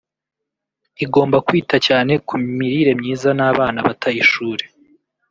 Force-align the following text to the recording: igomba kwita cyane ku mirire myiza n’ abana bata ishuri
igomba 1.03 1.37
kwita 1.47 1.75
cyane 1.97 2.13
ku 2.27 2.35
mirire 2.57 2.91
myiza 2.99 3.29
n’ 3.37 3.41
abana 3.51 3.79
bata 3.87 4.09
ishuri 4.23 4.63